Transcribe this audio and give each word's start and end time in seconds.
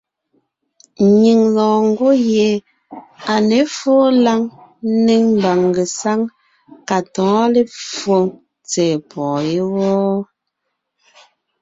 Nyìŋ 1.19 1.39
lɔɔn 1.55 1.83
ngwɔ́ 1.89 2.13
gie 2.25 2.49
à 3.33 3.35
ně 3.49 3.59
fóo 3.77 4.05
lǎŋ 4.25 4.41
ńnéŋ 4.93 5.23
mbàŋ 5.37 5.59
ngesáŋ 5.69 6.19
ka 6.87 6.97
tɔ̌ɔn 7.13 7.47
lepfo 7.55 8.15
tsɛ̀ɛ 8.69 8.95
pɔ̀ɔn 9.09 9.41
yé 9.51 9.61
wɔ́. 9.75 10.13